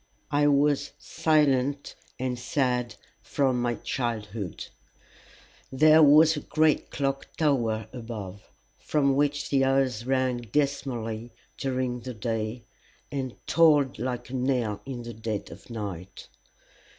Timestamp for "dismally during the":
10.37-12.15